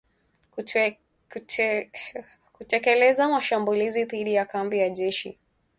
kutekeleza 2.57 3.27
mashambulizi 3.29 4.05
dhidi 4.05 4.33
ya 4.33 4.45
kambi 4.45 4.77
za 4.79 4.89
jeshi 4.89 5.37